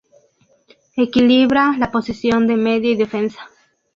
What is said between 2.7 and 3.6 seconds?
y defensa.